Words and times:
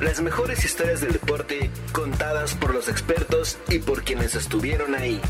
Las 0.00 0.22
mejores 0.22 0.64
historias 0.64 1.02
del 1.02 1.12
deporte 1.12 1.70
contadas 1.92 2.54
por 2.54 2.72
los 2.72 2.88
expertos 2.88 3.58
y 3.68 3.80
por 3.80 4.02
quienes 4.02 4.34
estuvieron 4.34 4.94
ahí. 4.94 5.20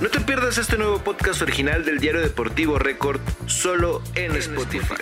No 0.00 0.08
te 0.08 0.20
pierdas 0.20 0.58
este 0.58 0.78
nuevo 0.78 0.98
podcast 0.98 1.42
original 1.42 1.84
del 1.84 1.98
diario 1.98 2.20
deportivo 2.20 2.78
Record 2.78 3.20
solo 3.46 4.00
en 4.14 4.36
Spotify. 4.36 4.94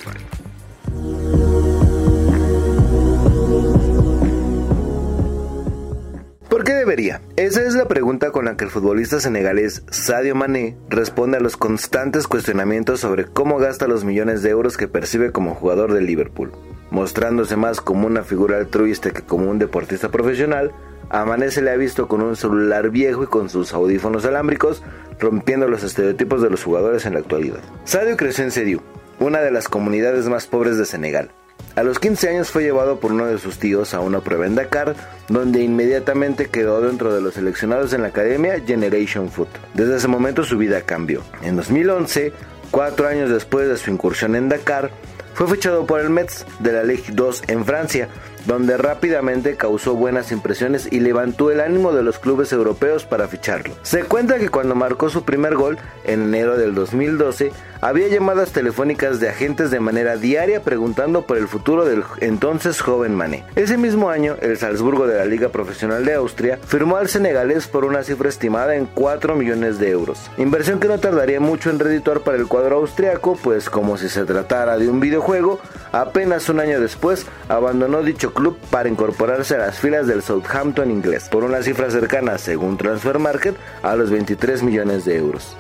¿Por 6.49 6.65
qué 6.65 6.73
debería? 6.73 7.21
Esa 7.37 7.63
es 7.63 7.75
la 7.75 7.89
pregunta 7.89 8.31
con 8.33 8.47
la 8.47 8.57
que 8.57 8.65
el 8.65 8.71
futbolista 8.71 9.21
senegalés 9.21 9.83
Sadio 9.91 10.35
Mané 10.35 10.79
responde 10.89 11.37
a 11.37 11.41
los 11.41 11.59
constantes 11.59 12.27
cuestionamientos 12.27 13.01
sobre 13.01 13.27
cómo 13.27 13.59
gasta 13.59 13.87
los 13.87 14.05
millones 14.05 14.43
de 14.43 14.49
euros 14.49 14.79
que 14.79 14.89
percibe 14.89 15.31
como 15.31 15.55
jugador 15.55 15.93
de 15.93 16.01
Liverpool. 16.01 16.53
Mostrándose 16.91 17.57
más 17.57 17.81
como 17.81 18.07
una 18.07 18.23
figura 18.23 18.59
altruista 18.59 19.11
que 19.11 19.23
como 19.23 19.51
un 19.51 19.59
deportista 19.59 20.11
profesional, 20.11 20.73
a 21.11 21.25
Mané 21.25 21.51
se 21.51 21.63
le 21.63 21.71
ha 21.71 21.77
visto 21.77 22.09
con 22.09 22.23
un 22.23 22.37
celular 22.37 22.91
viejo 22.91 23.25
y 23.25 23.27
con 23.27 23.49
sus 23.49 23.73
audífonos 23.73 24.25
alámbricos, 24.25 24.83
rompiendo 25.19 25.69
los 25.69 25.83
estereotipos 25.83 26.43
de 26.43 26.51
los 26.51 26.63
jugadores 26.63 27.07
en 27.07 27.15
la 27.15 27.21
actualidad. 27.21 27.61
Sadio 27.85 28.17
creció 28.17 28.45
en 28.45 28.51
Sediou, 28.51 28.81
una 29.19 29.41
de 29.41 29.51
las 29.51 29.69
comunidades 29.69 30.29
más 30.29 30.47
pobres 30.47 30.77
de 30.79 30.85
Senegal. 30.85 31.31
A 31.77 31.83
los 31.83 31.99
15 31.99 32.31
años 32.31 32.51
fue 32.51 32.65
llevado 32.65 32.99
por 32.99 33.13
uno 33.13 33.27
de 33.27 33.39
sus 33.39 33.59
tíos 33.59 33.95
a 33.95 34.01
una 34.01 34.21
prueba 34.21 34.47
en 34.47 34.57
Dakar, 34.57 34.97
donde 35.29 35.63
inmediatamente 35.63 36.47
quedó 36.47 36.81
dentro 36.81 37.15
de 37.15 37.21
los 37.21 37.35
seleccionados 37.35 37.93
en 37.93 38.03
la 38.03 38.09
academia 38.09 38.61
Generation 38.61 39.31
Foot. 39.31 39.49
Desde 39.75 39.97
ese 39.97 40.09
momento 40.09 40.43
su 40.43 40.59
vida 40.59 40.83
cambió. 40.83 41.23
En 41.43 41.57
2011, 41.57 42.33
cuatro 42.71 43.07
años 43.07 43.31
después 43.31 43.69
de 43.69 43.77
su 43.77 43.91
incursión 43.91 44.35
en 44.35 44.49
Dakar, 44.49 44.91
fue 45.39 45.47
fichado 45.47 45.87
por 45.87 46.01
el 46.01 46.11
Metz 46.11 46.45
de 46.59 46.73
la 46.73 46.83
Ligue 46.83 47.13
2 47.13 47.45
en 47.47 47.65
Francia, 47.65 48.09
donde 48.49 48.79
rápidamente 48.79 49.57
causó 49.57 49.95
buenas 49.95 50.33
impresiones 50.33 50.89
y 50.91 51.01
levantó 51.01 51.51
el 51.51 51.61
ánimo 51.61 51.93
de 51.93 52.03
los 52.03 52.19
clubes 52.19 52.51
europeos 52.51 53.05
para 53.05 53.29
ficharlo. 53.29 53.75
Se 53.83 54.05
cuenta 54.05 54.39
que 54.39 54.49
cuando 54.49 54.75
marcó 54.75 55.11
su 55.11 55.23
primer 55.23 55.55
gol, 55.55 55.77
en 56.05 56.23
enero 56.23 56.57
del 56.57 56.75
2012, 56.75 57.53
había 57.83 58.09
llamadas 58.09 58.53
telefónicas 58.53 59.21
de 59.21 59.29
agentes 59.29 59.71
de 59.71 59.81
manera 59.81 60.17
diaria 60.17 60.63
preguntando 60.63 61.27
por 61.27 61.37
el 61.37 61.47
futuro 61.47 61.85
del 61.85 62.03
entonces 62.21 62.81
joven 62.81 63.15
Mané. 63.15 63.45
Ese 63.55 63.77
mismo 63.77 64.09
año, 64.09 64.37
el 64.41 64.57
Salzburgo 64.57 65.07
de 65.07 65.19
la 65.19 65.27
Liga 65.27 65.51
Profesional 65.51 66.07
de 66.07 66.15
Austria 66.15 66.59
firmó 66.67 66.97
al 66.97 67.09
senegalés 67.09 67.69
por 67.69 67.85
una 67.85 68.03
cifra 68.03 68.31
estimada 68.31 68.77
en 68.77 68.87
4 68.87 69.37
millones 69.37 69.79
de 69.79 69.91
euros. 69.91 70.31
Inversión 70.39 70.81
que 70.81 70.89
no 70.89 70.99
tardaría 70.99 71.39
mucho 71.39 71.69
en 71.69 71.79
redituar 71.79 72.21
para 72.21 72.39
el 72.39 72.49
cuadro 72.49 72.77
austriaco, 72.77 73.39
pues 73.43 73.69
como 73.69 73.99
si 73.99 74.09
se 74.09 74.25
tratara 74.25 74.79
de 74.79 74.89
un 74.89 75.01
videojuego, 75.01 75.61
apenas 75.93 76.49
un 76.49 76.61
año 76.61 76.81
después 76.81 77.27
abandonó 77.49 78.03
dicho 78.03 78.33
club 78.39 78.57
para 78.71 78.89
incorporarse 78.89 79.57
a 79.57 79.59
las 79.59 79.81
filas 79.81 80.07
del 80.07 80.23
Southampton 80.23 80.93
inglés, 80.93 81.29
por 81.29 81.43
una 81.43 81.61
cifra 81.61 81.91
cercana, 81.91 82.39
según 82.39 82.77
Transfer 82.77 83.19
Market, 83.19 83.57
a 83.83 83.97
los 83.97 84.11
23 84.11 84.63
millones 84.63 85.05
de 85.05 85.17
euros. 85.17 85.57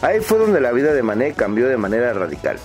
Ahí 0.00 0.20
fue 0.20 0.38
donde 0.38 0.62
la 0.62 0.72
vida 0.72 0.94
de 0.94 1.02
Mané 1.02 1.34
cambió 1.34 1.68
de 1.68 1.76
manera 1.76 2.14
radical. 2.14 2.56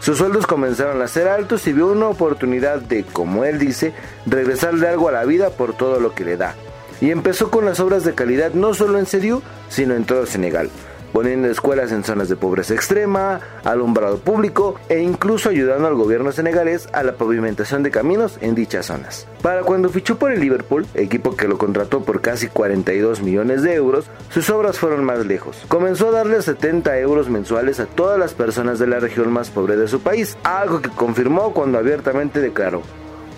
Sus 0.00 0.18
sueldos 0.18 0.48
comenzaron 0.48 1.00
a 1.02 1.06
ser 1.06 1.28
altos 1.28 1.68
y 1.68 1.72
vio 1.72 1.86
una 1.86 2.08
oportunidad 2.08 2.80
de, 2.80 3.04
como 3.04 3.44
él 3.44 3.60
dice, 3.60 3.92
regresarle 4.26 4.88
algo 4.88 5.08
a 5.08 5.12
la 5.12 5.24
vida 5.24 5.50
por 5.50 5.72
todo 5.72 6.00
lo 6.00 6.12
que 6.12 6.24
le 6.24 6.36
da. 6.36 6.56
Y 7.00 7.12
empezó 7.12 7.48
con 7.48 7.66
las 7.66 7.78
obras 7.78 8.02
de 8.02 8.16
calidad 8.16 8.54
no 8.54 8.74
solo 8.74 8.98
en 8.98 9.06
Sediou, 9.06 9.40
sino 9.68 9.94
en 9.94 10.04
todo 10.04 10.26
Senegal 10.26 10.68
poniendo 11.12 11.48
escuelas 11.48 11.92
en 11.92 12.04
zonas 12.04 12.28
de 12.28 12.36
pobreza 12.36 12.74
extrema, 12.74 13.40
alumbrado 13.64 14.18
público 14.18 14.76
e 14.88 15.00
incluso 15.00 15.48
ayudando 15.48 15.86
al 15.86 15.94
gobierno 15.94 16.32
senegalés 16.32 16.88
a 16.92 17.02
la 17.02 17.14
pavimentación 17.14 17.82
de 17.82 17.90
caminos 17.90 18.38
en 18.40 18.54
dichas 18.54 18.86
zonas. 18.86 19.26
Para 19.42 19.62
cuando 19.62 19.88
fichó 19.88 20.18
por 20.18 20.32
el 20.32 20.40
Liverpool, 20.40 20.86
equipo 20.94 21.36
que 21.36 21.48
lo 21.48 21.58
contrató 21.58 22.02
por 22.02 22.20
casi 22.20 22.48
42 22.48 23.22
millones 23.22 23.62
de 23.62 23.74
euros, 23.74 24.10
sus 24.30 24.50
obras 24.50 24.78
fueron 24.78 25.04
más 25.04 25.24
lejos. 25.26 25.64
Comenzó 25.68 26.08
a 26.08 26.12
darle 26.12 26.42
70 26.42 26.98
euros 26.98 27.28
mensuales 27.28 27.80
a 27.80 27.86
todas 27.86 28.18
las 28.18 28.34
personas 28.34 28.78
de 28.78 28.86
la 28.86 29.00
región 29.00 29.32
más 29.32 29.50
pobre 29.50 29.76
de 29.76 29.88
su 29.88 30.00
país, 30.00 30.36
algo 30.44 30.80
que 30.80 30.90
confirmó 30.90 31.52
cuando 31.52 31.78
abiertamente 31.78 32.40
declaró, 32.40 32.82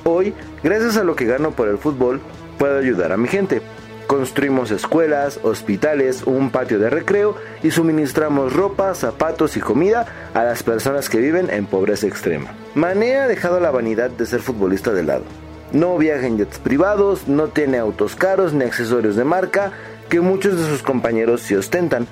hoy, 0.04 0.34
gracias 0.62 0.96
a 0.96 1.04
lo 1.04 1.16
que 1.16 1.26
gano 1.26 1.52
por 1.52 1.69
el 1.69 1.78
fútbol, 1.78 2.20
puedo 2.58 2.78
ayudar 2.78 3.12
a 3.12 3.16
mi 3.16 3.28
gente. 3.28 3.62
Construimos 4.12 4.70
escuelas, 4.70 5.40
hospitales, 5.42 6.24
un 6.24 6.50
patio 6.50 6.78
de 6.78 6.90
recreo 6.90 7.34
y 7.62 7.70
suministramos 7.70 8.52
ropa, 8.52 8.94
zapatos 8.94 9.56
y 9.56 9.60
comida 9.60 10.04
a 10.34 10.44
las 10.44 10.62
personas 10.62 11.08
que 11.08 11.16
viven 11.16 11.48
en 11.48 11.64
pobreza 11.64 12.08
extrema. 12.08 12.50
Mané 12.74 13.16
ha 13.16 13.26
dejado 13.26 13.58
la 13.58 13.70
vanidad 13.70 14.10
de 14.10 14.26
ser 14.26 14.40
futbolista 14.40 14.92
de 14.92 15.02
lado. 15.02 15.24
No 15.72 15.96
viaja 15.96 16.26
en 16.26 16.36
jets 16.36 16.58
privados, 16.58 17.26
no 17.26 17.48
tiene 17.48 17.78
autos 17.78 18.14
caros 18.14 18.52
ni 18.52 18.66
accesorios 18.66 19.16
de 19.16 19.24
marca 19.24 19.72
que 20.10 20.20
muchos 20.20 20.58
de 20.58 20.66
sus 20.66 20.82
compañeros 20.82 21.40
sí 21.40 21.54
ostentan, 21.54 22.06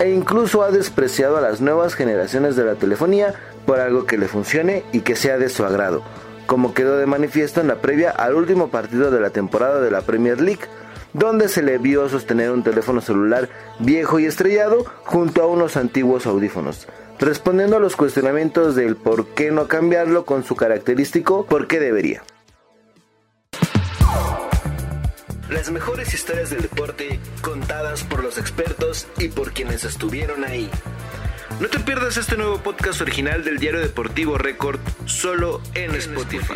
e 0.00 0.10
incluso 0.10 0.64
ha 0.64 0.72
despreciado 0.72 1.36
a 1.36 1.40
las 1.40 1.60
nuevas 1.60 1.94
generaciones 1.94 2.56
de 2.56 2.64
la 2.64 2.74
telefonía 2.74 3.32
por 3.64 3.78
algo 3.78 4.06
que 4.06 4.18
le 4.18 4.26
funcione 4.26 4.82
y 4.90 5.02
que 5.02 5.14
sea 5.14 5.38
de 5.38 5.48
su 5.48 5.64
agrado, 5.64 6.02
como 6.46 6.74
quedó 6.74 6.98
de 6.98 7.06
manifiesto 7.06 7.60
en 7.60 7.68
la 7.68 7.76
previa 7.76 8.10
al 8.10 8.34
último 8.34 8.70
partido 8.70 9.12
de 9.12 9.20
la 9.20 9.30
temporada 9.30 9.80
de 9.80 9.92
la 9.92 10.00
Premier 10.00 10.40
League, 10.40 10.66
donde 11.14 11.48
se 11.48 11.62
le 11.62 11.78
vio 11.78 12.08
sostener 12.08 12.50
un 12.50 12.62
teléfono 12.62 13.00
celular 13.00 13.48
viejo 13.78 14.18
y 14.18 14.26
estrellado 14.26 14.84
junto 15.04 15.42
a 15.42 15.46
unos 15.46 15.78
antiguos 15.78 16.26
audífonos, 16.26 16.86
respondiendo 17.18 17.76
a 17.76 17.80
los 17.80 17.96
cuestionamientos 17.96 18.74
del 18.74 18.96
por 18.96 19.28
qué 19.28 19.50
no 19.50 19.66
cambiarlo 19.68 20.26
con 20.26 20.44
su 20.44 20.56
característico 20.56 21.46
por 21.46 21.66
qué 21.66 21.80
debería. 21.80 22.22
Las 25.48 25.70
mejores 25.70 26.12
historias 26.12 26.50
del 26.50 26.62
deporte 26.62 27.20
contadas 27.40 28.02
por 28.02 28.24
los 28.24 28.38
expertos 28.38 29.06
y 29.18 29.28
por 29.28 29.52
quienes 29.52 29.84
estuvieron 29.84 30.44
ahí. 30.44 30.68
No 31.60 31.68
te 31.68 31.78
pierdas 31.78 32.16
este 32.16 32.36
nuevo 32.36 32.58
podcast 32.58 33.00
original 33.00 33.44
del 33.44 33.58
diario 33.58 33.80
deportivo 33.80 34.36
Record 34.36 34.80
solo 35.04 35.60
en 35.74 35.94
Spotify. 35.94 36.54